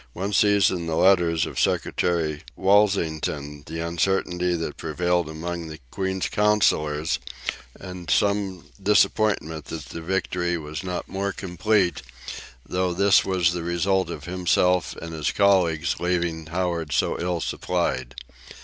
[0.13, 6.27] One sees in the letters of Secretary Walsingham the uncertainty that prevailed among the Queen's
[6.27, 7.19] counsellors,
[7.79, 12.01] and some disappointment that the victory was not more complete,
[12.65, 18.15] though this was the result of himself and his colleagues leaving Howard so ill supplied.